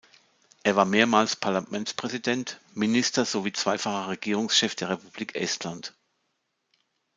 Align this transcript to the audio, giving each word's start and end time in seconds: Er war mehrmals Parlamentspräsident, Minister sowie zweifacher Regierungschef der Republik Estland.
Er 0.63 0.75
war 0.75 0.85
mehrmals 0.85 1.35
Parlamentspräsident, 1.35 2.59
Minister 2.73 3.23
sowie 3.23 3.53
zweifacher 3.53 4.09
Regierungschef 4.09 4.73
der 4.73 4.89
Republik 4.89 5.35
Estland. 5.35 5.93